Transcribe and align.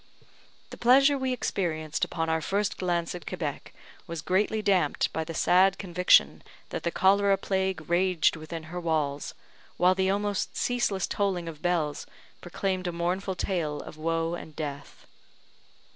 The 0.71 0.79
pleasure 0.79 1.15
we 1.15 1.31
experienced 1.31 2.03
upon 2.03 2.27
our 2.27 2.41
first 2.41 2.79
glance 2.79 3.13
at 3.13 3.27
Quebec 3.27 3.71
was 4.07 4.23
greatly 4.23 4.63
damped 4.63 5.13
by 5.13 5.23
the 5.23 5.35
sad 5.35 5.77
conviction 5.77 6.41
that 6.69 6.81
the 6.81 6.89
cholera 6.89 7.37
plague 7.37 7.87
raged 7.87 8.35
within 8.35 8.63
her 8.73 8.79
walls, 8.79 9.35
while 9.77 9.93
the 9.93 10.09
almost 10.09 10.57
ceaseless 10.57 11.05
tolling 11.05 11.47
of 11.47 11.61
bells 11.61 12.07
proclaimed 12.41 12.87
a 12.87 12.91
mournful 12.91 13.35
tale 13.35 13.79
of 13.79 13.95
woe 13.95 14.33
and 14.33 14.55
death. 14.55 15.05